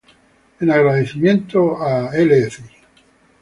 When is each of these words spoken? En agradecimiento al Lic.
En 0.61 0.71
agradecimiento 0.71 1.77
al 1.79 2.27
Lic. 2.27 2.59